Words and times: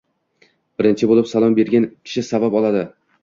Birinchi 0.81 1.09
boʻlib 1.11 1.29
salom 1.33 1.53
bergan 1.59 1.87
kishi 2.09 2.25
savob 2.31 2.57
oladi. 2.61 2.83